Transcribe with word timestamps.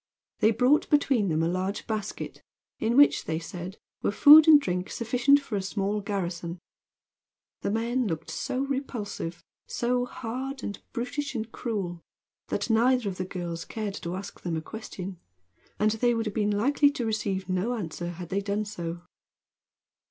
They 0.39 0.49
brought 0.49 0.89
between 0.89 1.29
them 1.29 1.43
a 1.43 1.47
large 1.47 1.85
basket, 1.85 2.41
in 2.79 2.97
which, 2.97 3.25
they 3.25 3.37
said, 3.37 3.77
were 4.01 4.09
food 4.11 4.47
and 4.47 4.59
drink 4.59 4.89
sufficient 4.89 5.39
for 5.39 5.55
a 5.55 5.61
small 5.61 6.01
garrison. 6.01 6.57
The 7.61 7.69
men 7.69 8.07
looked 8.07 8.31
so 8.31 8.61
repulsive, 8.61 9.43
so 9.67 10.05
hard 10.07 10.63
and 10.63 10.81
brutish 10.91 11.35
and 11.35 11.51
cruel, 11.51 12.01
that 12.47 12.67
neither 12.67 13.07
of 13.09 13.17
the 13.17 13.25
girls 13.25 13.63
cared 13.63 13.93
to 14.01 14.15
ask 14.15 14.41
them 14.41 14.57
a 14.57 14.61
question; 14.63 15.19
and 15.77 15.91
they 15.91 16.15
would 16.15 16.25
have 16.25 16.33
been 16.33 16.49
likely 16.57 16.89
to 16.89 17.05
receive 17.05 17.47
no 17.47 17.75
answer 17.75 18.09
had 18.09 18.29
they 18.29 18.41
done 18.41 18.65
so. 18.65 19.03